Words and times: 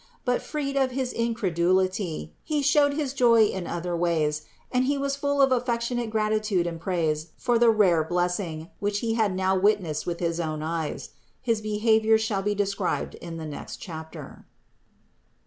But, 0.25 0.41
freed 0.41 0.77
of 0.77 0.89
his 0.89 1.13
incredulity, 1.13 2.33
he 2.43 2.63
showed 2.63 2.95
his 2.95 3.13
joy 3.13 3.45
in 3.45 3.67
other 3.67 3.95
ways 3.95 4.41
and 4.71 4.85
he 4.85 4.97
was 4.97 5.15
full 5.15 5.39
of 5.43 5.51
affec 5.51 5.81
tionate 5.81 6.09
gratitude 6.09 6.65
and 6.65 6.81
praise 6.81 7.27
for 7.37 7.59
the 7.59 7.69
rare 7.69 8.03
blessing, 8.03 8.71
which 8.79 9.01
he 9.01 9.13
had 9.13 9.35
now 9.35 9.55
witnessed 9.55 10.07
with 10.07 10.19
his 10.19 10.39
own 10.39 10.63
eyes. 10.63 11.11
His 11.39 11.61
behavior 11.61 12.13
we 12.13 12.17
shall 12.19 12.41
describe 12.41 13.13
in 13.21 13.37
the 13.37 13.45
next 13.45 13.77
chapter. 13.77 14.47